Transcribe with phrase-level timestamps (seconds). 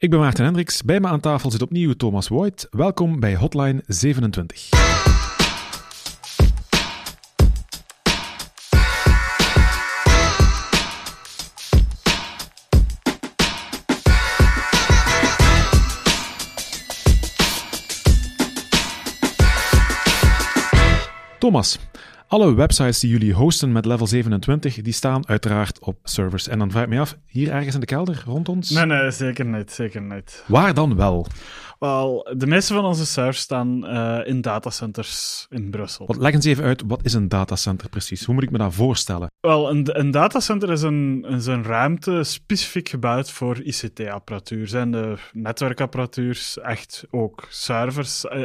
[0.00, 0.82] Ik ben Maarten Hendricks.
[0.82, 2.66] Bij me aan tafel zit opnieuw Thomas Voigt.
[2.70, 4.68] Welkom bij Hotline 27.
[21.38, 21.78] Thomas,
[22.30, 26.48] alle websites die jullie hosten met level 27, die staan uiteraard op servers.
[26.48, 28.70] En dan vraag ik me af, hier ergens in de kelder rond ons?
[28.70, 30.44] Nee, nee, zeker niet, zeker niet.
[30.46, 31.26] Waar dan wel?
[31.78, 36.06] Wel, de meeste van onze servers staan uh, in datacenters in Brussel.
[36.06, 38.24] Wat, leg eens even uit, wat is een datacenter precies?
[38.24, 39.30] Hoe moet ik me dat voorstellen?
[39.40, 44.68] Wel, een, een datacenter is een, is een ruimte specifiek gebouwd voor ICT-apparatuur.
[44.68, 48.24] Zijn de netwerkapparatuur echt ook servers?
[48.24, 48.42] Uh,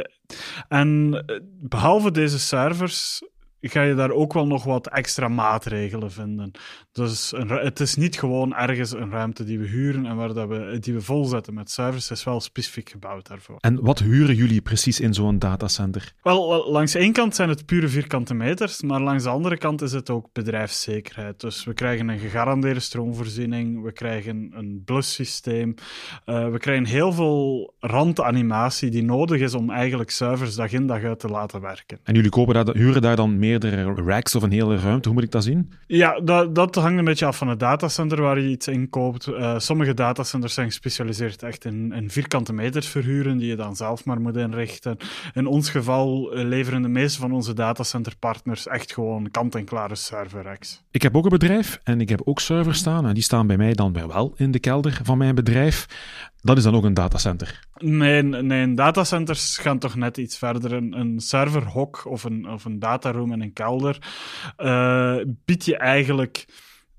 [0.68, 1.24] en
[1.60, 3.22] behalve deze servers
[3.68, 6.50] ga je daar ook wel nog wat extra maatregelen vinden.
[6.92, 10.48] Dus een, het is niet gewoon ergens een ruimte die we huren en waar dat
[10.48, 12.08] we, die we volzetten met servers.
[12.08, 13.56] Het is wel specifiek gebouwd daarvoor.
[13.60, 16.12] En wat huren jullie precies in zo'n datacenter?
[16.22, 19.92] Wel, langs één kant zijn het pure vierkante meters, maar langs de andere kant is
[19.92, 21.40] het ook bedrijfszekerheid.
[21.40, 25.74] Dus we krijgen een gegarandeerde stroomvoorziening, we krijgen een blussysteem,
[26.26, 31.02] uh, we krijgen heel veel randanimatie die nodig is om eigenlijk servers dag in dag
[31.02, 31.98] uit te laten werken.
[32.02, 35.08] En jullie kopen daar, huren daar dan meerdere racks of een hele ruimte?
[35.08, 35.72] Hoe moet ik dat zien?
[35.86, 39.26] Ja, dat, dat hangt een beetje af van het datacenter waar je iets in koopt.
[39.26, 44.04] Uh, sommige datacenters zijn gespecialiseerd echt in, in, vierkante meters verhuren, die je dan zelf
[44.04, 44.96] maar moet inrichten.
[45.34, 50.82] In ons geval eh, leveren de meeste van onze datacenterpartners echt gewoon kant-en-klare serverracks.
[50.90, 53.06] Ik heb ook een bedrijf en ik heb ook servers staan.
[53.06, 55.86] En die staan bij mij dan weer wel in de kelder van mijn bedrijf.
[56.46, 57.60] Dat is dan ook een datacenter?
[57.78, 60.72] Nee, nee datacenters gaan toch net iets verder.
[60.72, 63.98] Een, een serverhok of een, of een dataroom in een kelder
[64.58, 66.46] uh, biedt je eigenlijk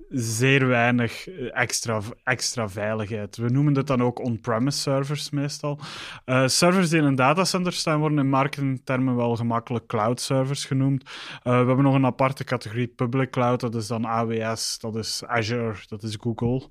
[0.09, 3.37] zeer weinig eh, extra, extra veiligheid.
[3.37, 5.79] We noemen dat dan ook on-premise servers meestal.
[6.25, 11.03] Uh, servers die in een datacenter staan worden in marketingtermen wel gemakkelijk cloud servers genoemd.
[11.03, 11.09] Uh,
[11.43, 15.75] we hebben nog een aparte categorie public cloud, dat is dan AWS, dat is Azure,
[15.87, 16.69] dat is Google.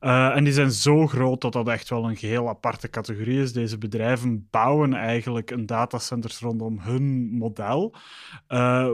[0.00, 3.52] En die zijn zo groot dat dat echt wel een geheel aparte categorie is.
[3.52, 7.94] Deze bedrijven bouwen eigenlijk een datacenters rondom hun model,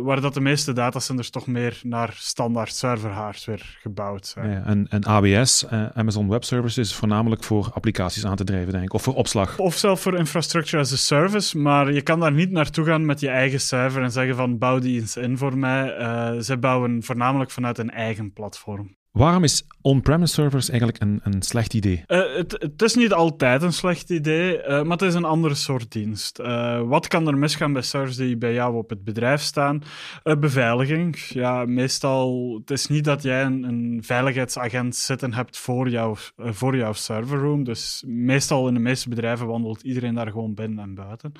[0.03, 4.51] waar dat de meeste datacenters toch meer naar standaard server hardware gebouwd zijn.
[4.51, 8.45] Ja, en, en AWS, uh, eh, Amazon Web Services, is voornamelijk voor applicaties aan te
[8.45, 9.59] drijven, denk ik, of voor opslag.
[9.59, 13.21] Of zelf voor infrastructure as a service, maar je kan daar niet naartoe gaan met
[13.21, 15.99] je eigen server en zeggen van bouw die eens in voor mij.
[15.99, 18.97] Uh, zij bouwen voornamelijk vanuit een eigen platform.
[19.13, 22.05] Waarom is on-premise servers eigenlijk een, een slecht idee?
[22.07, 25.55] Uh, het, het, is niet altijd een slecht idee, uh, maar het is een andere
[25.55, 26.39] soort dienst.
[26.39, 29.83] Uh, wat kan er misgaan bij servers die bij jou op het bedrijf staan?
[30.23, 31.17] beveiliging.
[31.17, 36.77] Ja, meestal, het is niet dat jij een, een veiligheidsagent zitten hebt voor, jou, voor
[36.77, 37.65] jouw serverroom.
[37.65, 41.33] Dus meestal in de meeste bedrijven wandelt iedereen daar gewoon binnen en buiten.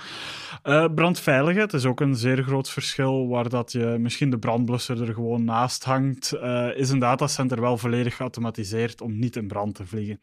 [0.95, 5.45] brandveiligheid is ook een zeer groot verschil, waar dat je misschien de brandblusser er gewoon
[5.45, 6.35] naast hangt.
[6.75, 10.19] is een datacenter wel volledig geautomatiseerd om niet in brand te vliegen.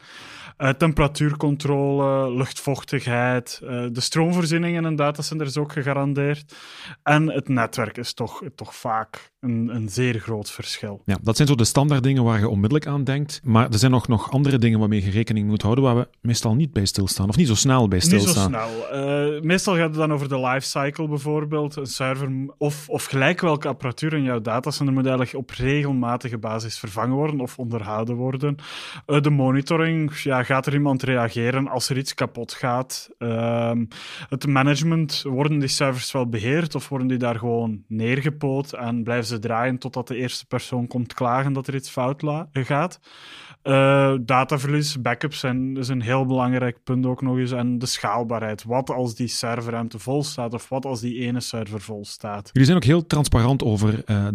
[0.58, 6.56] Uh, temperatuurcontrole, luchtvochtigheid, uh, de stroomvoorziening in een datacenter is ook gegarandeerd.
[7.04, 11.02] En het netwerk is toch, toch vaak een, een zeer groot verschil.
[11.06, 13.42] Ja, dat zijn zo de standaard dingen waar je onmiddellijk aan denkt.
[13.44, 16.56] Maar er zijn nog, nog andere dingen waarmee je rekening moet houden, waar we meestal
[16.56, 17.30] niet bij stilstaan.
[17.30, 18.52] Of niet zo snel bij stilstaan.
[18.52, 19.36] Niet zo snel.
[19.36, 21.76] Uh, meestal gaat het dan over de lifecycle bijvoorbeeld.
[21.76, 26.80] Een server of, of gelijk welke apparatuur in jouw datacenter moet eigenlijk op regelmatige basis
[26.80, 28.56] vervangen of onderhouden worden.
[29.08, 33.10] Uh, de monitoring, ja, gaat er iemand reageren als er iets kapot gaat?
[33.20, 33.72] Uh,
[34.30, 39.28] het management, worden die servers wel beheerd of worden die daar gewoon neergepoot en blijven
[39.28, 42.24] ze draaien totdat de eerste persoon komt klagen dat er iets fout
[42.54, 43.00] gaat.
[43.64, 47.52] Uh, dataverlies, backups zijn, is een heel belangrijk punt ook nog eens.
[47.52, 48.64] En de schaalbaarheid.
[48.64, 52.50] Wat als die serverruimte vol staat of wat als die ene server vol staat?
[52.52, 54.28] Jullie zijn ook heel transparant over uh?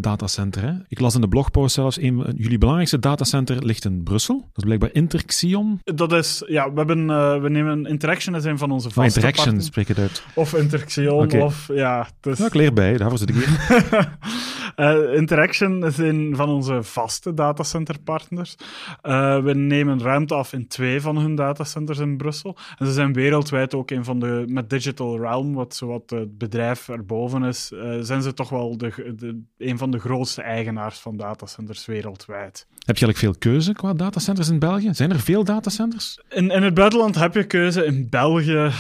[0.89, 4.39] Ik las in de blogpost zelfs, een, jullie belangrijkste datacenter ligt in Brussel.
[4.39, 5.81] Dat is blijkbaar Interxion.
[5.85, 9.27] Dat is, ja, we, hebben, uh, we nemen Interaction als een van onze vaste oh,
[9.27, 10.23] Interaction, spreek het uit.
[10.35, 11.41] Of Interxion, okay.
[11.41, 12.09] of ja.
[12.21, 12.39] Dus...
[12.39, 13.59] Ja, ik leer bij, daarvoor zit ik hier.
[14.77, 18.55] Uh, Interaction is een van onze vaste datacenterpartners.
[19.03, 22.57] Uh, we nemen ruimte af in twee van hun datacenters in Brussel.
[22.79, 26.89] En ze zijn wereldwijd ook een van de, met Digital Realm, wat, wat het bedrijf
[26.89, 31.17] erboven is, uh, zijn ze toch wel de, de, een van de grootste eigenaars van
[31.17, 32.67] datacenters wereldwijd.
[32.69, 34.95] Heb je eigenlijk veel keuze qua datacenters in België?
[34.95, 36.21] Zijn er veel datacenters?
[36.29, 37.85] In, in het buitenland heb je keuze.
[37.85, 38.71] In België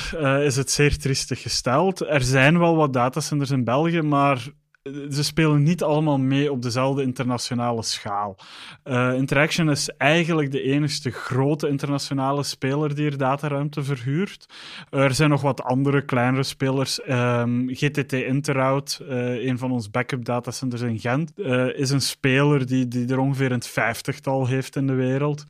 [0.44, 2.00] is het zeer triestig gesteld.
[2.00, 4.46] Er zijn wel wat datacenters in België, maar
[5.10, 8.36] ze spelen niet allemaal mee op dezelfde internationale schaal.
[8.84, 14.46] Uh, Interaction is eigenlijk de enige grote internationale speler die er dataruimte verhuurt.
[14.90, 17.00] er zijn nog wat andere kleinere spelers.
[17.08, 22.66] Um, GTT Interroute, uh, een van ons backup datacenters in Gent, uh, is een speler
[22.66, 25.44] die, die er ongeveer een vijftigtal heeft in de wereld.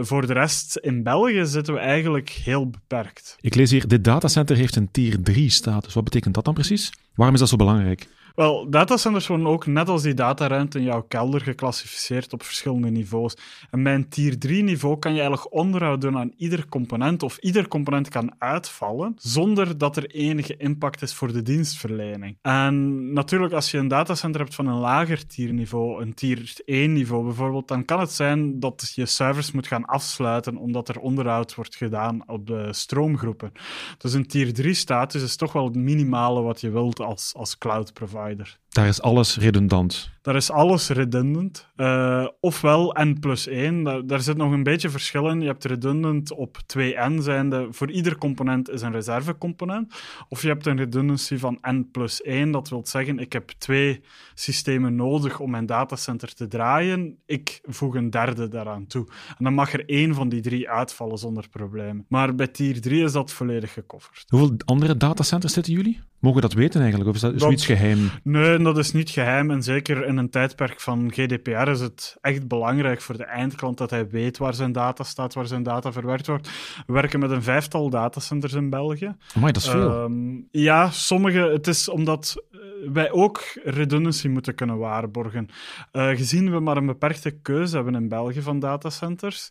[0.00, 3.36] voor de rest, in België zitten we eigenlijk heel beperkt.
[3.40, 5.94] Ik lees hier, dit datacenter heeft een tier 3 status.
[5.94, 6.92] Wat betekent dat dan precies?
[7.14, 8.08] Waarom is dat zo belangrijk?
[8.34, 13.36] Wel, datacenters worden ook, net als die dataruimte in jouw kelder, geclassificeerd op verschillende niveaus.
[13.70, 17.38] En bij een tier 3 niveau kan je eigenlijk onderhoud doen aan ieder component, of
[17.38, 22.36] ieder component kan uitvallen, zonder dat er enige impact is voor de dienstverlening.
[22.42, 27.24] En natuurlijk, als je een datacenter hebt van een lager tierniveau, een tier 1 niveau
[27.24, 31.76] bijvoorbeeld, dan kan het zijn dat je servers moet gaan afsluiten omdat er onderhoud wordt
[31.76, 33.52] gedaan op de stroomgroepen.
[33.98, 37.58] Dus een tier 3 status is toch wel het minimale wat je wilt als, als
[37.58, 38.20] cloud provider.
[38.22, 40.10] provider Daar is alles redundant.
[40.22, 41.68] Daar is alles redundant.
[41.76, 43.82] Uh, ofwel N plus 1.
[43.82, 45.40] Daar, daar, zit nog een beetje verschil in.
[45.40, 47.66] Je hebt redundant op 2N zijnde.
[47.70, 49.94] Voor ieder component is een reservecomponent.
[50.28, 52.50] Of je hebt een redundancy van N plus 1.
[52.50, 54.00] Dat wil zeggen, ik heb twee
[54.34, 57.18] systemen nodig om mijn datacenter te draaien.
[57.26, 59.06] Ik voeg een derde daaraan toe.
[59.38, 62.04] En dan mag er één van die drie uitvallen zonder problemen.
[62.08, 64.24] Maar bij tier 3 is dat volledig gecoverd.
[64.28, 66.00] Hoeveel andere datacenters zitten jullie?
[66.22, 67.10] Mogen we dat weten eigenlijk?
[67.10, 68.10] Of is dat, zoiets geheim?
[68.22, 69.50] Nee, dat is niet geheim.
[69.50, 73.90] En zeker in een tijdperk van GDPR is het echt belangrijk voor de eindklant dat
[73.90, 76.50] hij weet waar zijn data staat, waar zijn data verwerkt wordt.
[76.86, 79.16] We werken met een vijftal datacenters in België.
[79.40, 79.90] Maar dat is veel.
[79.90, 81.38] Ehm, ja, sommige.
[81.38, 82.58] Het is omdat eh,
[82.92, 85.48] wij ook redundancy moeten kunnen waarborgen.
[85.92, 89.50] Uh, gezien we maar een beperkte keuze hebben in België van datacenters,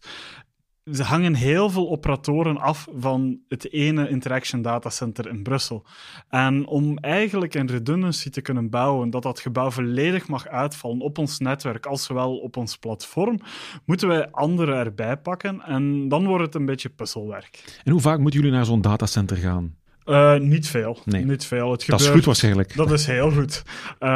[0.91, 5.85] ze hangen heel veel operatoren af van het ene Interaction Datacenter in Brussel.
[6.29, 11.17] En om eigenlijk een redundancy te kunnen bouwen, dat dat gebouw volledig mag uitvallen op
[11.17, 13.39] ons netwerk, als zowel op ons platform,
[13.85, 15.61] moeten wij anderen erbij pakken.
[15.61, 17.79] En dan wordt het een beetje puzzelwerk.
[17.83, 19.79] En hoe vaak moeten jullie naar zo'n datacenter gaan?
[20.11, 20.97] Uh, niet veel.
[21.05, 21.25] Nee.
[21.25, 21.71] Niet veel.
[21.71, 22.75] Het gebeurt, dat is goed waarschijnlijk.
[22.75, 23.63] Dat is heel goed.
[23.99, 24.09] Uh,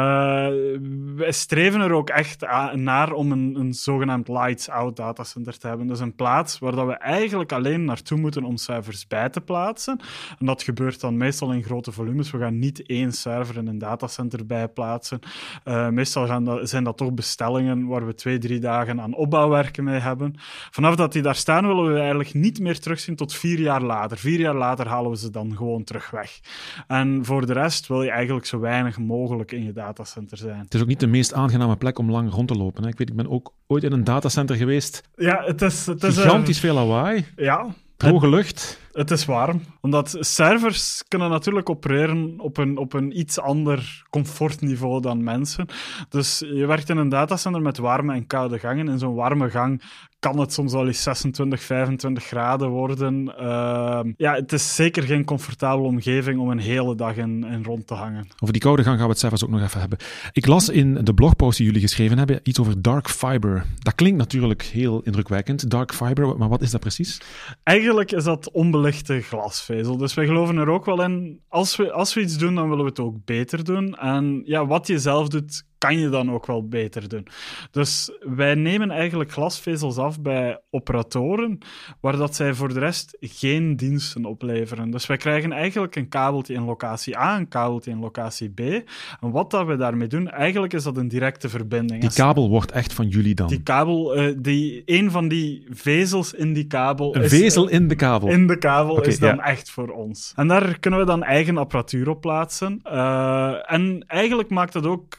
[1.16, 5.86] wij streven er ook echt naar om een, een zogenaamd lights-out datacenter te hebben.
[5.86, 10.00] Dus een plaats waar dat we eigenlijk alleen naartoe moeten om servers bij te plaatsen.
[10.38, 12.30] En dat gebeurt dan meestal in grote volumes.
[12.30, 15.18] We gaan niet één server in een datacenter bijplaatsen.
[15.64, 19.84] Uh, meestal gaan dat, zijn dat toch bestellingen waar we twee, drie dagen aan opbouwwerken
[19.84, 20.34] mee hebben.
[20.70, 24.18] Vanaf dat die daar staan, willen we eigenlijk niet meer terugzien tot vier jaar later.
[24.18, 26.40] Vier jaar later halen we ze dan gewoon terug weg.
[26.86, 30.58] En voor de rest wil je eigenlijk zo weinig mogelijk in je datacenter zijn.
[30.58, 32.82] Het is ook niet de meest aangename plek om lang rond te lopen.
[32.82, 32.88] Hè?
[32.88, 35.02] Ik weet, ik ben ook ooit in een datacenter geweest.
[35.16, 35.86] Ja, het is...
[35.86, 37.26] Het is Gigantisch veel lawaai.
[37.36, 37.74] Ja.
[37.96, 38.80] Droge lucht.
[38.92, 39.60] Het is warm.
[39.80, 45.66] Omdat servers kunnen natuurlijk opereren op een, op een iets ander comfortniveau dan mensen.
[46.08, 48.88] Dus je werkt in een datacenter met warme en koude gangen.
[48.88, 49.82] In zo'n warme gang
[50.26, 53.34] kan het soms wel eens 26, 25 graden worden.
[53.40, 57.86] Uh, ja, het is zeker geen comfortabele omgeving om een hele dag in, in, rond
[57.86, 58.28] te hangen.
[58.38, 59.98] Over die koude gang gaan we het zelfs ook nog even hebben.
[60.32, 63.64] Ik las in de blogpost die jullie geschreven hebben iets over dark fiber.
[63.78, 67.20] Dat klinkt natuurlijk heel indrukwekkend, dark fiber, maar wat is dat precies?
[67.62, 69.96] Eigenlijk is dat onbelichte glasvezel.
[69.96, 72.84] Dus wij geloven er ook wel in, als we, als we iets doen, dan willen
[72.84, 73.94] we het ook beter doen.
[73.94, 77.26] En ja, wat je zelf doet, kan je dan ook wel beter doen.
[77.70, 81.58] Dus wij nemen eigenlijk glasvezels af bij operatoren,
[82.00, 84.90] waar dat zij voor de rest geen diensten opleveren.
[84.90, 88.60] Dus wij krijgen eigenlijk een kabeltje in locatie A, een kabeltje in locatie B.
[88.60, 92.00] En wat dat we daarmee doen, eigenlijk is dat een directe verbinding.
[92.00, 93.48] Die kabel wordt echt van jullie dan?
[93.48, 97.16] Die kabel, uh, die, een van die vezels in die kabel...
[97.16, 98.28] Een vezel in de kabel?
[98.28, 100.32] In de kabel is dan echt voor ons.
[100.36, 102.80] En daar kunnen we dan eigen apparatuur op plaatsen.
[102.84, 105.18] Uh, en eigenlijk maakt dat ook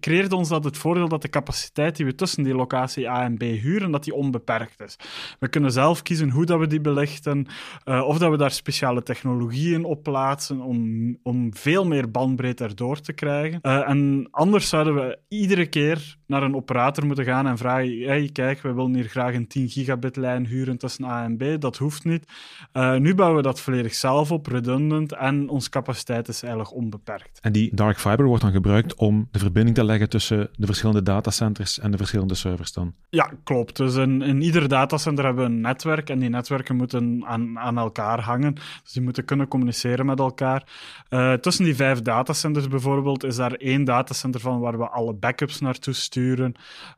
[0.00, 3.36] creëert ons dat het voordeel dat de capaciteit die we tussen die locatie A en
[3.36, 4.96] B huren, dat die onbeperkt is.
[5.38, 7.46] We kunnen zelf kiezen hoe dat we die belichten,
[7.84, 13.00] uh, of dat we daar speciale technologieën op plaatsen om, om veel meer bandbreedte erdoor
[13.00, 13.58] te krijgen.
[13.62, 18.30] Uh, en anders zouden we iedere keer naar een operator moeten gaan en vragen, hey,
[18.32, 21.60] kijk, we willen hier graag een 10 gigabit lijn huren tussen A en B.
[21.60, 22.24] Dat hoeft niet.
[22.72, 27.38] Uh, nu bouwen we dat volledig zelf op, redundant, en onze capaciteit is eigenlijk onbeperkt.
[27.40, 31.02] En die dark fiber wordt dan gebruikt om de verbinding te leggen tussen de verschillende
[31.02, 32.94] datacenters en de verschillende servers dan.
[33.08, 33.76] Ja, klopt.
[33.76, 37.78] Dus in, in ieder datacenter hebben we een netwerk en die netwerken moeten aan, aan
[37.78, 38.54] elkaar hangen.
[38.82, 40.66] Dus die moeten kunnen communiceren met elkaar.
[41.10, 45.60] Uh, tussen die vijf datacenters bijvoorbeeld is daar één datacenter van waar we alle backups
[45.60, 46.54] naartoe sturen.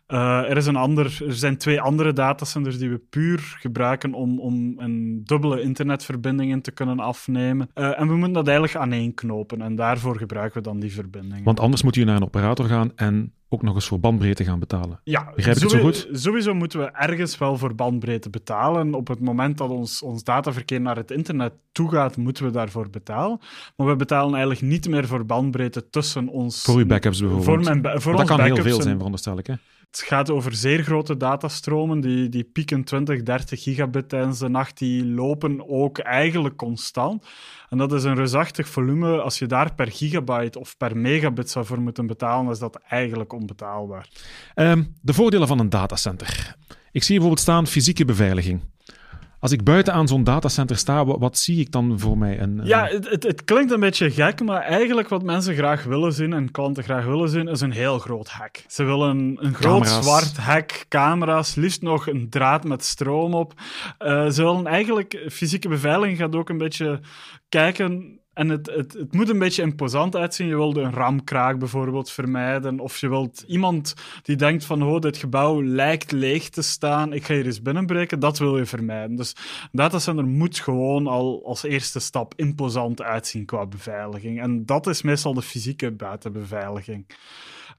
[0.08, 4.40] Uh, er, is een ander, er zijn twee andere datacenters die we puur gebruiken om,
[4.40, 7.70] om een dubbele internetverbinding in te kunnen afnemen.
[7.74, 11.44] Uh, en we moeten dat eigenlijk aaneenknopen en daarvoor gebruiken we dan die verbindingen.
[11.44, 14.58] Want anders moet je naar een operator gaan en ook nog eens voor bandbreedte gaan
[14.58, 15.00] betalen.
[15.04, 16.08] Ja, Begrijp ik het zo goed?
[16.12, 18.94] Sowieso moeten we ergens wel voor bandbreedte betalen.
[18.94, 22.90] Op het moment dat ons, ons dataverkeer naar het internet toe gaat, moeten we daarvoor
[22.90, 23.40] betalen.
[23.76, 26.62] Maar we betalen eigenlijk niet meer voor bandbreedte tussen ons...
[26.62, 27.66] Voor uw backups bijvoorbeeld.
[27.66, 29.46] Voor mijn, voor dat kan heel veel zijn, veronderstel ik.
[29.46, 29.54] Hè?
[29.90, 34.78] Het gaat over zeer grote datastromen, die, die pieken 20, 30 gigabit tijdens de nacht,
[34.78, 37.26] die lopen ook eigenlijk constant.
[37.68, 39.20] En dat is een reusachtig volume.
[39.20, 43.32] Als je daar per gigabyte of per megabit zou voor moeten betalen, is dat eigenlijk
[43.32, 44.08] onbetaalbaar.
[44.54, 46.56] Um, de voordelen van een datacenter.
[46.92, 48.60] Ik zie bijvoorbeeld staan fysieke beveiliging.
[49.46, 52.40] Als ik buiten aan zo'n datacenter sta, wat, zie ik dan voor mij?
[52.40, 56.12] Een, Ja, het, het, het, klinkt een beetje gek, maar eigenlijk wat mensen graag willen
[56.12, 58.64] zien en klanten graag willen zien, is een heel groot hek.
[58.68, 63.52] Ze willen een, een groot zwart hek, camera's, liefst nog een draad met stroom op.
[63.98, 67.00] Uh, ze willen eigenlijk, fysieke beveiliging gaat ook een beetje
[67.48, 70.46] kijken en het, het, het moet een beetje imposant uitzien.
[70.46, 72.80] Je wilt een ramkraak bijvoorbeeld vermijden.
[72.80, 77.12] Of je wilt iemand die denkt van, oh, dit gebouw lijkt leeg te staan.
[77.12, 78.20] Ik ga hier eens binnenbreken.
[78.20, 79.16] Dat wil je vermijden.
[79.16, 84.40] Dus een datacenter moet gewoon al als eerste stap imposant uitzien qua beveiliging.
[84.40, 87.06] En dat is meestal de fysieke buitenbeveiliging.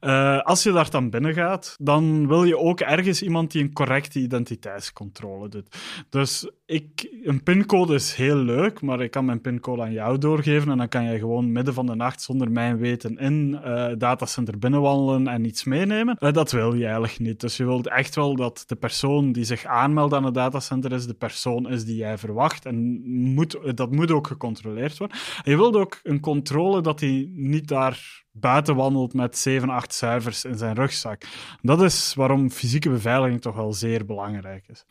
[0.01, 3.73] Uh, als je daar dan binnen gaat, dan wil je ook ergens iemand die een
[3.73, 5.77] correcte identiteitscontrole doet.
[6.09, 10.71] Dus ik, een pincode is heel leuk, maar ik kan mijn pincode aan jou doorgeven
[10.71, 14.59] en dan kan jij gewoon midden van de nacht zonder mijn weten in uh, datacenter
[14.59, 16.17] binnenwandelen en iets meenemen.
[16.19, 17.39] Uh, dat wil je eigenlijk niet.
[17.39, 21.07] Dus je wilt echt wel dat de persoon die zich aanmeldt aan het datacenter is
[21.07, 23.01] de persoon is die jij verwacht en
[23.33, 25.17] moet, dat moet ook gecontroleerd worden.
[25.43, 29.93] En je wilt ook een controle dat hij niet daar buiten wandelt met 7, 8
[29.93, 31.21] servers in zijn rugzak.
[31.61, 34.85] Dat is waarom fysieke beveiliging toch wel zeer belangrijk is.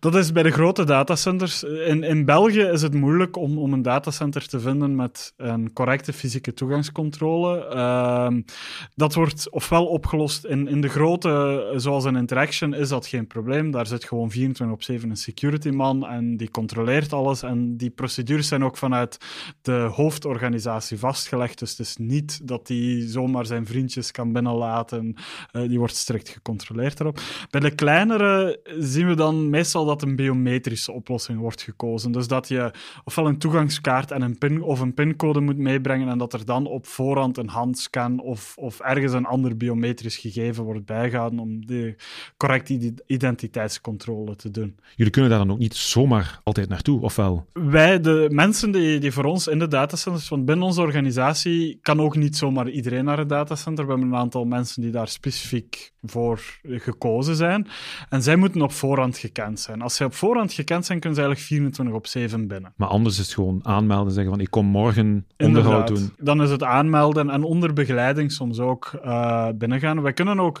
[0.00, 1.62] Dat is bij de grote datacenters.
[1.62, 6.12] In, in België is het moeilijk om, om een datacenter te vinden met een correcte
[6.12, 7.70] fysieke toegangscontrole.
[7.74, 8.40] Uh,
[8.94, 13.70] dat wordt ofwel opgelost in, in de grote, zoals een Interaction, is dat geen probleem.
[13.70, 17.42] Daar zit gewoon 24 op 7 een security man en die controleert alles.
[17.42, 19.18] En die procedures zijn ook vanuit
[19.62, 21.58] de hoofdorganisatie vastgelegd.
[21.58, 25.14] Dus het is niet dat die zomaar zijn vriendjes kan binnenlaten.
[25.52, 27.20] Uh, die wordt strikt gecontroleerd daarop.
[27.50, 32.12] Bij de kleinere zien we dan meestal dat een biometrische oplossing wordt gekozen.
[32.12, 32.70] Dus dat je
[33.04, 36.66] ofwel een toegangskaart en een pin of een pincode moet meebrengen en dat er dan
[36.66, 41.94] op voorhand een handscan of, of ergens een ander biometrisch gegeven wordt bijgehouden om de
[42.36, 44.76] correcte identiteitscontrole te doen.
[44.96, 47.46] Jullie kunnen daar dan ook niet zomaar altijd naartoe, ofwel?
[47.52, 52.00] Wij, de mensen die, die voor ons in de datacenters, want binnen onze organisatie kan
[52.00, 53.84] ook niet zomaar iedereen naar het datacenter.
[53.84, 57.66] We hebben een aantal mensen die daar specifiek voor gekozen zijn.
[58.08, 59.82] En zij moeten op voorhand gekend zijn.
[59.82, 62.72] Als zij op voorhand gekend zijn, kunnen ze eigenlijk 24 op 7 binnen.
[62.76, 66.12] Maar anders is het gewoon aanmelden en zeggen van ik kom morgen onderhoud doen.
[66.18, 70.02] Dan is het aanmelden en onder begeleiding soms ook uh, binnengaan.
[70.02, 70.60] Wij kunnen ook...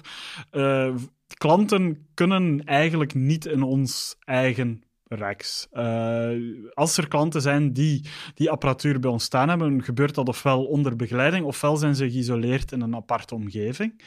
[0.52, 0.94] Uh,
[1.36, 4.82] klanten kunnen eigenlijk niet in ons eigen
[5.14, 5.66] racks.
[5.72, 6.28] Uh,
[6.74, 8.04] als er klanten zijn die
[8.34, 12.72] die apparatuur bij ons staan hebben, gebeurt dat ofwel onder begeleiding, ofwel zijn ze geïsoleerd
[12.72, 14.02] in een aparte omgeving.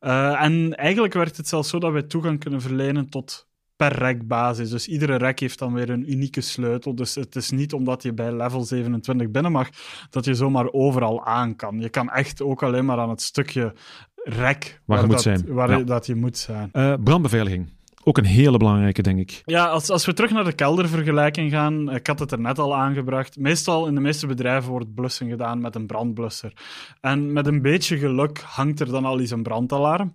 [0.00, 3.46] Uh, en eigenlijk werkt het zelfs zo dat wij toegang kunnen verlenen tot
[3.76, 4.70] per rackbasis.
[4.70, 6.94] Dus iedere rack heeft dan weer een unieke sleutel.
[6.94, 9.68] Dus het is niet omdat je bij level 27 binnen mag,
[10.10, 11.80] dat je zomaar overal aan kan.
[11.80, 13.74] Je kan echt ook alleen maar aan het stukje
[14.14, 15.46] rek waar, je, dat, moet zijn.
[15.46, 15.76] waar ja.
[15.76, 16.70] je, dat je moet zijn.
[16.72, 17.70] Uh, brandbeveiliging.
[18.06, 19.42] Ook een hele belangrijke, denk ik.
[19.44, 22.76] Ja, als, als we terug naar de keldervergelijking gaan, ik had het er net al
[22.76, 23.38] aangebracht.
[23.38, 26.52] Meestal in de meeste bedrijven wordt blussen gedaan met een brandblusser.
[27.00, 30.14] En met een beetje geluk hangt er dan al eens een brandalarm.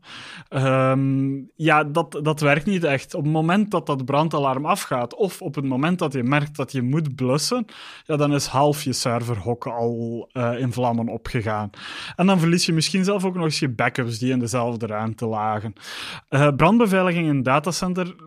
[0.49, 3.13] Um, ja, dat, dat werkt niet echt.
[3.13, 6.71] Op het moment dat dat brandalarm afgaat, of op het moment dat je merkt dat
[6.71, 7.65] je moet blussen,
[8.05, 11.69] ja, dan is half je serverhok al uh, in vlammen opgegaan.
[12.15, 15.25] En dan verlies je misschien zelf ook nog eens je backups die in dezelfde ruimte
[15.25, 15.73] lagen.
[16.29, 17.71] Uh, brandbeveiliging in data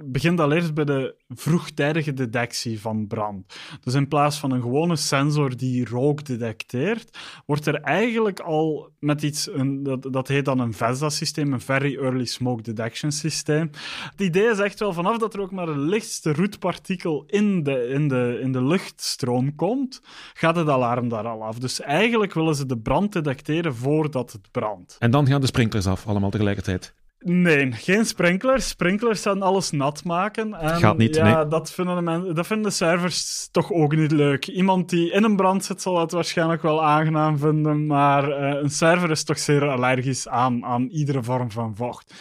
[0.04, 3.54] begint al eerst bij de vroegtijdige detectie van brand.
[3.80, 9.22] Dus in plaats van een gewone sensor die rook detecteert, wordt er eigenlijk al met
[9.22, 13.70] iets, een, dat, dat heet dan een VESDA-systeem, een Very Early Smoke Detection Systeem.
[14.10, 17.88] Het idee is echt wel vanaf dat er ook maar een lichtste roetpartikel in de,
[17.88, 20.00] in, de, in de luchtstroom komt,
[20.32, 21.58] gaat het alarm daar al af.
[21.58, 24.96] Dus eigenlijk willen ze de brand detecteren voordat het brandt.
[24.98, 26.94] En dan gaan de sprinklers af, allemaal tegelijkertijd.
[27.24, 28.68] Nee, geen sprinklers.
[28.68, 30.54] Sprinklers gaan alles nat maken.
[30.54, 31.48] En Gaat niet, ja, nee.
[31.48, 34.46] dat, vinden de men- dat vinden de servers toch ook niet leuk.
[34.46, 38.70] Iemand die in een brand zit, zal het waarschijnlijk wel aangenaam vinden, maar eh, een
[38.70, 42.14] server is toch zeer allergisch aan, aan iedere vorm van vocht.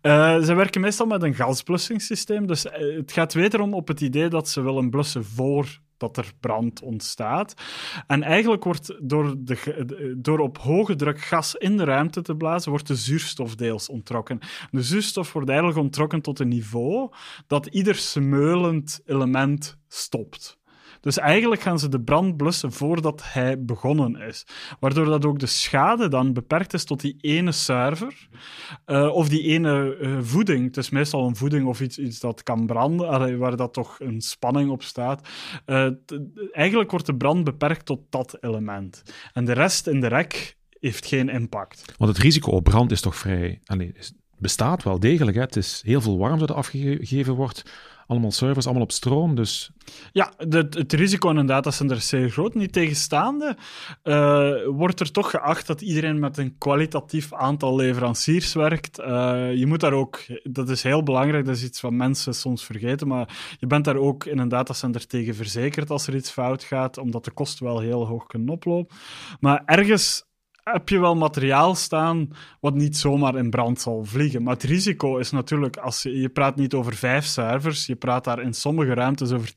[0.00, 4.28] Eh, ze werken meestal met een gasblussingssysteem, dus eh, het gaat wederom op het idee
[4.28, 7.54] dat ze willen blussen voor dat er brand ontstaat.
[8.06, 12.70] En eigenlijk wordt door, de, door op hoge druk gas in de ruimte te blazen,
[12.70, 14.38] wordt de zuurstof deels onttrokken.
[14.70, 17.10] De zuurstof wordt eigenlijk onttrokken tot een niveau
[17.46, 20.58] dat ieder smeulend element stopt.
[21.06, 24.46] Dus eigenlijk gaan ze de brand blussen voordat hij begonnen is.
[24.80, 28.28] Waardoor dat ook de schade dan beperkt is tot die ene server.
[28.84, 30.64] eh, of die ene eh, voeding.
[30.64, 34.20] Het is meestal een voeding of iets, iets dat kan branden, waar dat toch een
[34.20, 35.28] spanning op staat.
[35.64, 35.88] Eh,
[36.52, 39.02] eigenlijk wordt de brand beperkt tot dat element.
[39.32, 41.92] En de rest in de rek heeft geen impact.
[41.96, 43.60] Want het risico op brand is toch vrij...
[43.64, 43.92] Allee,
[44.38, 45.36] bestaat wel degelijk.
[45.36, 47.62] Het is heel veel warmte dat afgegeven wordt.
[48.06, 49.34] Allemaal servers, allemaal op stroom.
[49.34, 49.70] Dus
[50.12, 52.54] Ja, het risico in een datacenter is zeer groot.
[52.54, 53.56] Niet tegenstaande
[54.02, 58.98] eh, wordt er toch geacht dat iedereen met een kwalitatief aantal leveranciers werkt.
[58.98, 62.64] Eh, je moet daar ook, dat is heel belangrijk, dat is iets wat mensen soms
[62.64, 66.64] vergeten, maar je bent daar ook in een datacenter tegen verzekerd als er iets fout
[66.64, 68.96] gaat, omdat de kosten wel heel hoog kunnen oplopen.
[69.40, 70.25] Maar ergens
[70.72, 72.28] heb je wel materiaal staan
[72.60, 74.42] wat niet zomaar in brand zal vliegen.
[74.42, 78.24] Maar het risico is natuurlijk, als je, je praat niet over vijf servers, je praat
[78.24, 79.52] daar in sommige ruimtes over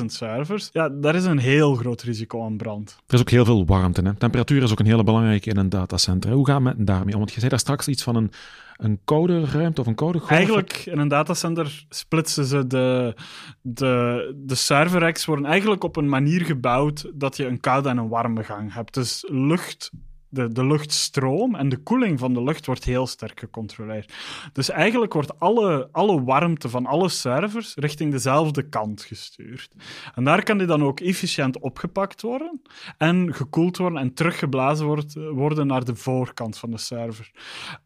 [0.00, 0.70] 10.000 servers.
[0.72, 2.96] Ja, daar is een heel groot risico aan brand.
[3.06, 4.02] er is ook heel veel warmte.
[4.02, 4.14] Hè?
[4.14, 6.32] Temperatuur is ook een hele belangrijke in een datacenter.
[6.32, 7.18] Hoe gaat het daarmee om?
[7.18, 8.30] Want je zei daar straks iets van een,
[8.76, 10.30] een koude ruimte of een koude golf.
[10.30, 13.14] Eigenlijk, in een datacenter splitsen ze de,
[13.60, 18.08] de, de serverracks worden eigenlijk op een manier gebouwd dat je een koude en een
[18.08, 18.94] warme gang hebt.
[18.94, 19.90] Dus lucht
[20.32, 24.12] de, de luchtstroom en de koeling van de lucht wordt heel sterk gecontroleerd.
[24.52, 29.70] Dus eigenlijk wordt alle, alle warmte van alle servers richting dezelfde kant gestuurd.
[30.14, 32.62] En daar kan die dan ook efficiënt opgepakt worden
[32.98, 37.30] en gekoeld worden en teruggeblazen wordt, worden naar de voorkant van de server.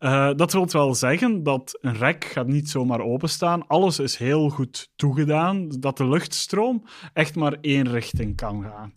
[0.01, 3.67] Uh, dat wil wel zeggen dat een rek gaat niet zomaar openstaan.
[3.67, 8.93] Alles is heel goed toegedaan, dat de luchtstroom echt maar één richting kan gaan.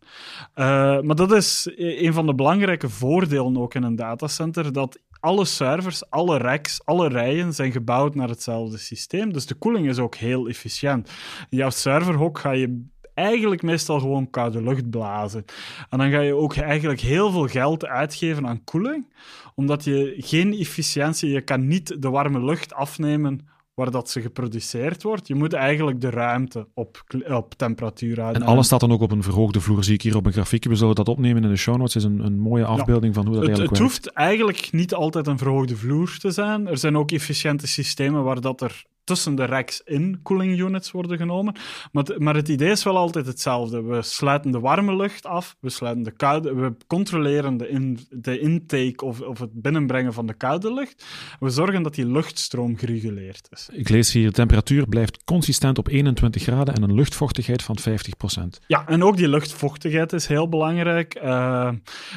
[0.55, 5.45] Uh, maar dat is een van de belangrijke voordelen ook in een datacenter, dat alle
[5.45, 9.33] servers, alle racks, alle rijen zijn gebouwd naar hetzelfde systeem.
[9.33, 11.11] Dus de koeling is ook heel efficiënt.
[11.49, 15.45] Jouw serverhok ga je eigenlijk meestal gewoon koude lucht blazen.
[15.89, 19.13] En dan ga je ook eigenlijk heel veel geld uitgeven aan koeling,
[19.55, 23.47] omdat je geen efficiëntie, je kan niet de warme lucht afnemen
[23.79, 25.27] waar dat ze geproduceerd wordt.
[25.27, 28.41] Je moet eigenlijk de ruimte op, op temperatuur houden.
[28.41, 30.69] En alles staat dan ook op een verhoogde vloer, zie ik hier op een grafiekje.
[30.69, 31.93] We zullen dat opnemen in de show notes.
[31.93, 33.21] Het is een, een mooie afbeelding ja.
[33.21, 33.93] van hoe dat het, eigenlijk het werkt.
[33.93, 36.67] Het hoeft eigenlijk niet altijd een verhoogde vloer te zijn.
[36.67, 41.17] Er zijn ook efficiënte systemen waar dat er tussen de racks in cooling units worden
[41.17, 41.55] genomen.
[41.91, 43.81] Maar het, maar het idee is wel altijd hetzelfde.
[43.81, 48.39] We sluiten de warme lucht af, we sluiten de koude, we controleren de, in, de
[48.39, 51.05] intake of, of het binnenbrengen van de koude lucht.
[51.39, 53.69] We zorgen dat die luchtstroom gereguleerd is.
[53.71, 58.63] Ik lees hier, de temperatuur blijft consistent op 21 graden en een luchtvochtigheid van 50%.
[58.67, 61.19] Ja, en ook die luchtvochtigheid is heel belangrijk.
[61.23, 61.71] Uh,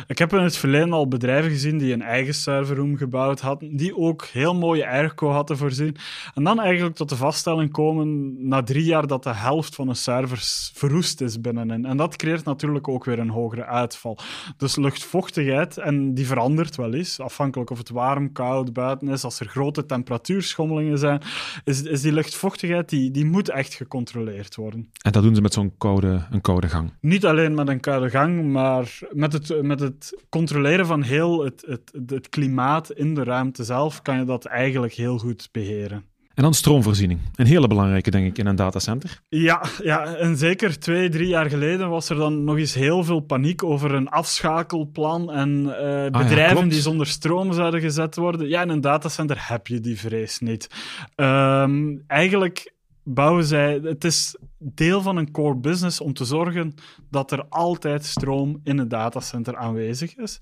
[0.06, 3.96] ik heb in het verleden al bedrijven gezien die een eigen serverroom gebouwd hadden, die
[3.96, 5.96] ook heel mooie airco hadden voorzien.
[6.34, 9.94] En dan eigenlijk tot de vaststelling komen na drie jaar dat de helft van de
[9.94, 11.84] servers verroest is binnenin.
[11.84, 14.18] En dat creëert natuurlijk ook weer een hogere uitval.
[14.56, 19.40] Dus luchtvochtigheid, en die verandert wel eens, afhankelijk of het warm, koud buiten is, als
[19.40, 21.22] er grote temperatuurschommelingen zijn,
[21.64, 24.90] is, is die luchtvochtigheid, die, die moet echt gecontroleerd worden.
[25.02, 26.92] En dat doen ze met zo'n koude, een koude gang?
[27.00, 31.64] Niet alleen met een koude gang, maar met het, met het controleren van heel het,
[31.66, 36.04] het, het klimaat in de ruimte zelf, kan je dat eigenlijk heel goed beheren.
[36.34, 37.20] En dan stroomvoorziening.
[37.34, 39.20] Een hele belangrijke, denk ik, in een datacenter.
[39.28, 43.20] Ja, ja, en zeker twee, drie jaar geleden was er dan nog eens heel veel
[43.20, 48.48] paniek over een afschakelplan en uh, bedrijven ah, ja, die zonder stroom zouden gezet worden.
[48.48, 50.68] Ja, in een datacenter heb je die vrees niet.
[51.16, 53.80] Um, eigenlijk bouwen zij...
[53.82, 56.74] Het is deel van een core business om te zorgen
[57.10, 60.40] dat er altijd stroom in het datacenter aanwezig is.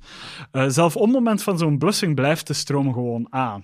[0.53, 3.63] Uh, zelf op het moment van zo'n blussing blijft de stroom gewoon aan.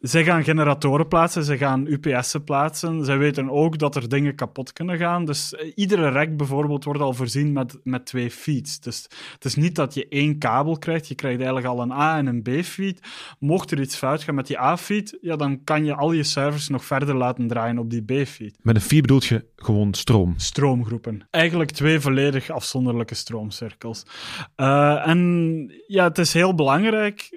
[0.00, 3.04] Zij gaan generatoren plaatsen, ze gaan UPS'en plaatsen.
[3.04, 5.24] Zij weten ook dat er dingen kapot kunnen gaan.
[5.24, 8.80] Dus eh, iedere rek bijvoorbeeld wordt al voorzien met, met twee feeds.
[8.80, 11.08] Dus het is niet dat je één kabel krijgt.
[11.08, 13.00] Je krijgt eigenlijk al een A- en een B-feed.
[13.38, 16.68] Mocht er iets fout gaan met die A-feed, ja, dan kan je al je servers
[16.68, 18.58] nog verder laten draaien op die B-feed.
[18.62, 20.34] Met een feed bedoel je gewoon stroom?
[20.36, 21.26] Stroomgroepen.
[21.30, 24.02] Eigenlijk twee volledig afzonderlijke stroomcirkels.
[24.56, 27.30] Uh, en ja, het is heel belangrijk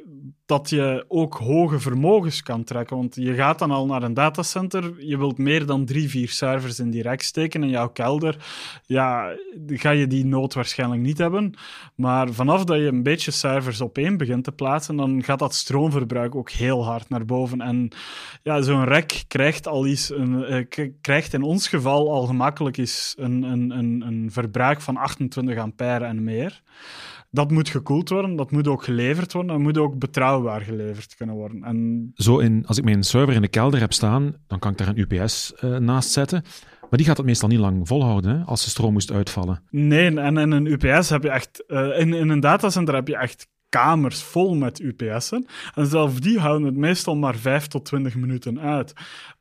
[0.50, 2.98] dat je ook hoge vermogens kan trekken.
[2.98, 6.80] Want je gaat dan al naar een datacenter, je wilt meer dan drie, vier servers
[6.80, 8.38] in die rek steken in jouw kelder.
[8.86, 9.36] Ja,
[9.68, 11.54] ga je die nood waarschijnlijk niet hebben.
[11.96, 15.54] Maar vanaf dat je een beetje servers op één begint te plaatsen, dan gaat dat
[15.54, 17.62] stroomverbruik ook heel hard naar boven.
[17.62, 17.90] En
[18.44, 23.16] ja, zo'n rek krijgt al iets, een, uh, krijgt in ons geval al gemakkelijk is
[23.18, 26.62] een, een, een, een verbruik van 28 ampère en meer
[27.32, 31.36] dat moet gekoeld worden, dat moet ook geleverd worden, dat moet ook betrouwbaar geleverd kunnen
[31.36, 31.64] worden.
[31.64, 32.12] En...
[32.16, 34.88] Zo in, als ik mijn server in de kelder heb staan, dan kan ik daar
[34.88, 36.44] een UPS uh, eh, naast zetten.
[36.82, 39.62] Maar die gaat het meestal niet lang volhouden hè, als de stroom moest uitvallen.
[39.70, 43.18] Nee, en in een UPS heb je echt, uh, in, in een datacenter heb je
[43.18, 45.48] echt kamers vol met UPS'en.
[45.76, 48.94] En zelfs die houden het meestal maar 5 tot 20 minuten uit.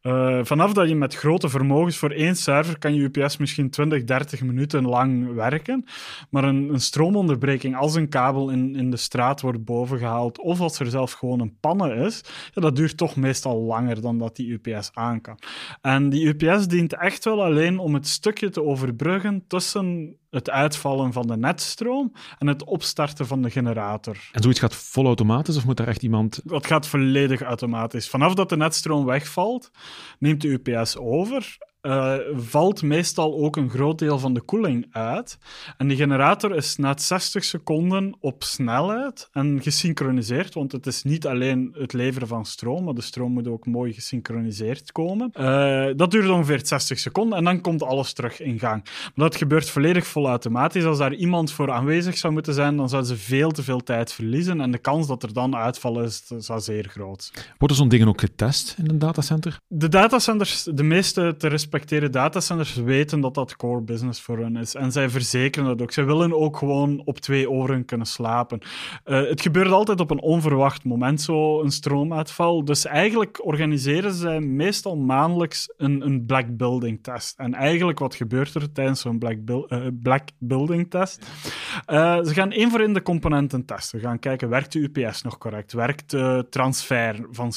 [0.02, 4.04] Uh, vanaf dat je met grote vermogens voor één server kan je UPS misschien 20,
[4.04, 5.84] 30 minuten lang werken.
[6.30, 10.78] Maar een, een stroomonderbreking, als een kabel in, in de straat wordt bovengehaald, of als
[10.78, 14.60] er zelf gewoon een pannen is, ja, dat duurt toch meestal langer dan dat die
[14.60, 15.38] UPS aan kan.
[15.80, 21.12] En die UPS dient echt wel alleen om het stukje te overbruggen tussen het uitvallen
[21.12, 24.28] van de netstroom en het opstarten van de generator.
[24.32, 26.40] En zoiets gaat vol automatisch of moet er echt iemand...
[26.44, 28.08] Dat gaat volledig automatisch.
[28.08, 29.70] Vanaf dat de netstroom wegvalt,
[30.18, 35.38] neemt de UPS over uh, valt meestal ook een groot deel van de koeling uit.
[35.76, 41.26] En die generator is na 60 seconden op snelheid en gesynchroniseerd, want het is niet
[41.26, 45.30] alleen het leveren van stroom, maar de stroom moet ook mooi gesynchroniseerd komen.
[45.40, 48.84] Uh, dat duurt ongeveer 60 seconden en dan komt alles terug in gang.
[48.84, 50.84] Maar dat gebeurt volledig volautomatisch.
[50.84, 54.12] Als daar iemand voor aanwezig zou moeten zijn, dan zouden ze veel te veel tijd
[54.12, 58.08] verliezen en de kans dat er dan uitvallen is, zou zeer groot Worden zo'n dingen
[58.08, 59.60] ook getest in een datacenter?
[59.66, 64.74] De datacenters, de meeste te respecteren datacenters weten dat dat core business voor hen is.
[64.74, 65.92] En zij verzekeren dat ook.
[65.92, 68.60] Zij willen ook gewoon op twee oren kunnen slapen.
[69.04, 72.64] Uh, het gebeurt altijd op een onverwacht moment, zo een stroomuitval.
[72.64, 77.38] Dus eigenlijk organiseren zij meestal maandelijks een, een black building test.
[77.38, 81.26] En eigenlijk wat gebeurt er tijdens zo'n black, uh, black building test?
[81.86, 84.00] Uh, ze gaan één voor één de componenten testen.
[84.00, 85.72] Ze gaan kijken, werkt de UPS nog correct?
[85.72, 87.52] Werkt de transfer van,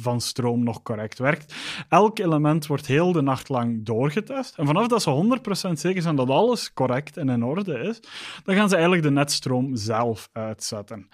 [0.00, 1.18] van stroom nog correct?
[1.18, 1.54] Werkt
[1.88, 4.56] elk element wordt heel de nacht lang doorgetest.
[4.56, 8.00] En vanaf dat ze 100% zeker zijn dat alles correct en in orde is,
[8.44, 11.08] dan gaan ze eigenlijk de netstroom zelf uitzetten.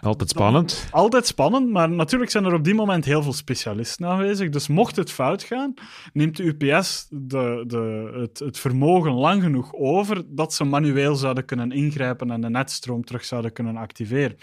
[0.00, 0.88] Altijd spannend.
[0.90, 4.48] altijd spannend, maar natuurlijk zijn er op die moment heel veel specialisten aanwezig.
[4.48, 5.74] Dus mocht het fout gaan,
[6.12, 11.44] neemt de UPS de, de, het, het vermogen lang genoeg over dat ze manueel zouden
[11.44, 14.36] kunnen ingrijpen en de netstroom terug zouden kunnen activeren.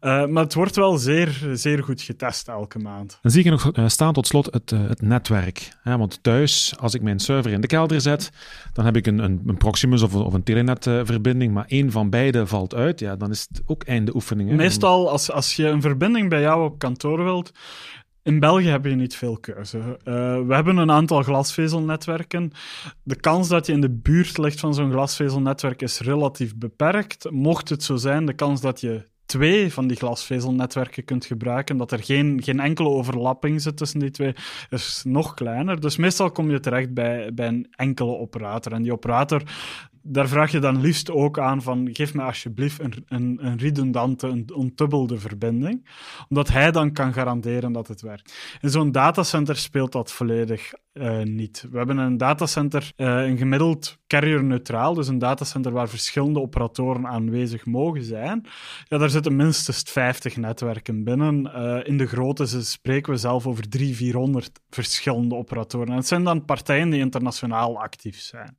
[0.00, 3.18] Uh, maar het wordt wel zeer, zeer goed getest elke maand.
[3.22, 5.68] Dan zie ik nog uh, staan tot slot het, uh, het netwerk.
[5.82, 8.30] want thuis, als ik mijn server in de kelder zet,
[8.72, 12.46] dan heb ik een, een, een Proximus of, of een Telenet-verbinding, maar één van beide
[12.46, 14.50] valt uit, ja, dan is het ook einde oefening.
[14.50, 17.52] Meestal, als, als je een verbinding bij jou op kantoor wilt,
[18.22, 19.78] in België heb je niet veel keuze.
[19.78, 19.94] Uh,
[20.46, 22.52] we hebben een aantal glasvezelnetwerken.
[23.02, 27.30] De kans dat je in de buurt ligt van zo'n glasvezelnetwerk is relatief beperkt.
[27.30, 31.92] Mocht het zo zijn, de kans dat je twee van die glasvezelnetwerken kunt gebruiken, dat
[31.92, 34.34] er geen, geen enkele overlapping zit tussen die twee,
[34.70, 35.80] is nog kleiner.
[35.80, 38.72] Dus meestal kom je terecht bij, bij een enkele operator.
[38.72, 39.42] En die operator
[40.08, 44.26] daar vraag je dan liefst ook aan van geef me alsjeblieft een, een, een redundante,
[44.26, 45.88] een ontubbelde verbinding,
[46.28, 48.58] omdat hij dan kan garanderen dat het werkt.
[48.60, 51.66] In zo'n datacenter speelt dat volledig uh, niet.
[51.70, 57.66] We hebben een datacenter, uh, een gemiddeld carrier-neutraal, dus een datacenter waar verschillende operatoren aanwezig
[57.66, 58.46] mogen zijn.
[58.88, 61.50] Ja, daar zitten minstens 50 netwerken binnen.
[61.54, 65.88] Uh, in de grootte spreken we zelf over 300, 400 verschillende operatoren.
[65.88, 68.56] En het zijn dan partijen die internationaal actief zijn.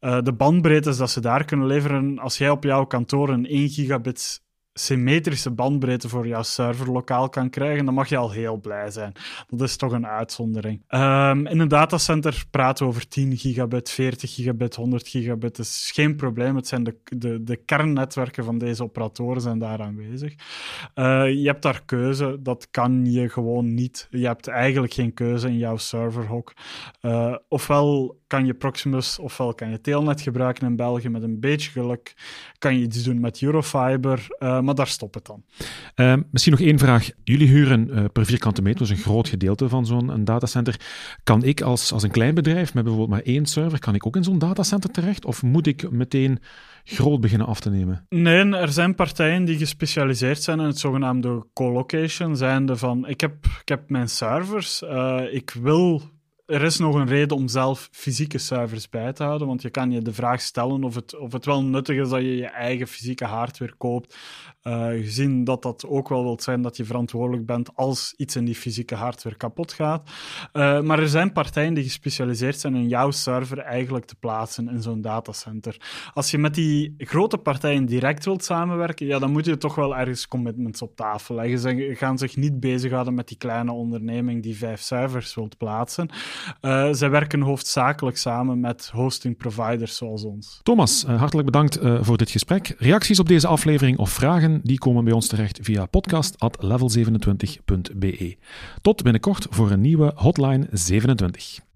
[0.00, 3.68] Uh, de bandbreedtes dat ze daar kunnen leveren, als jij op jouw kantoor een 1
[3.68, 4.40] gigabit
[4.78, 9.12] symmetrische bandbreedte voor jouw server lokaal kan krijgen, dan mag je al heel blij zijn.
[9.48, 10.82] Dat is toch een uitzondering.
[10.88, 15.56] Um, in een datacenter praten we over 10 gigabit, 40 gigabit, 100 gigabit.
[15.56, 16.56] Dat is geen probleem.
[16.56, 20.32] Het zijn de, de, de kernnetwerken van deze operatoren zijn daar aanwezig.
[20.32, 22.38] Uh, je hebt daar keuze.
[22.40, 24.06] Dat kan je gewoon niet.
[24.10, 26.52] Je hebt eigenlijk geen keuze in jouw serverhok.
[27.02, 31.70] Uh, ofwel kan je Proximus ofwel kan je Telnet gebruiken in België met een beetje
[31.70, 32.14] geluk.
[32.58, 35.44] Kan je iets doen met Eurofiber, uh, maar daar stopt het dan.
[35.96, 37.10] Uh, misschien nog één vraag.
[37.24, 40.80] Jullie huren uh, per vierkante meter, dus een groot gedeelte van zo'n datacenter.
[41.24, 44.16] Kan ik als, als een klein bedrijf met bijvoorbeeld maar één server, kan ik ook
[44.16, 45.24] in zo'n datacenter terecht?
[45.24, 46.38] Of moet ik meteen
[46.84, 48.06] groot beginnen af te nemen?
[48.08, 53.34] Nee, er zijn partijen die gespecialiseerd zijn in het zogenaamde co-location, zijnde van ik heb,
[53.60, 54.82] ik heb mijn servers,
[55.30, 56.02] ik wil
[56.48, 59.90] er is nog een reden om zelf fysieke servers bij te houden, want je kan
[59.90, 62.86] je de vraag stellen of het, of het wel nuttig is dat je je eigen
[62.86, 64.16] fysieke hardware koopt,
[64.62, 68.44] uh, gezien dat dat ook wel wil zijn dat je verantwoordelijk bent als iets in
[68.44, 70.10] die fysieke hardware kapot gaat.
[70.52, 74.82] Uh, maar er zijn partijen die gespecialiseerd zijn in jouw server eigenlijk te plaatsen in
[74.82, 75.76] zo'n datacenter.
[76.14, 79.96] Als je met die grote partijen direct wilt samenwerken, ja, dan moet je toch wel
[79.96, 81.58] ergens commitments op tafel leggen.
[81.58, 86.10] Ze gaan zich niet bezighouden met die kleine onderneming die vijf servers wilt plaatsen.
[86.60, 90.60] Uh, zij werken hoofdzakelijk samen met hosting providers zoals ons.
[90.62, 92.74] Thomas, uh, hartelijk bedankt uh, voor dit gesprek.
[92.78, 98.36] Reacties op deze aflevering of vragen die komen bij ons terecht via podcast.level27.be.
[98.82, 101.67] Tot binnenkort voor een nieuwe Hotline 27.